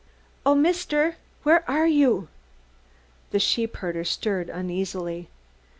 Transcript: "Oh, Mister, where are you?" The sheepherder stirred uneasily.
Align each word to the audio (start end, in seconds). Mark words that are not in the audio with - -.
"Oh, 0.47 0.55
Mister, 0.55 1.17
where 1.43 1.63
are 1.69 1.85
you?" 1.85 2.27
The 3.29 3.37
sheepherder 3.37 4.03
stirred 4.03 4.49
uneasily. 4.49 5.29